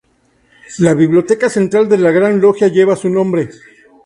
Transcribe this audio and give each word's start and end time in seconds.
La 0.79 0.95
Biblioteca 0.95 1.47
Central 1.47 1.87
de 1.87 1.99
la 1.99 2.09
Gran 2.09 2.41
Logia 2.41 2.69
lleva 2.69 2.95
su 2.95 3.07
nombre. 3.07 3.51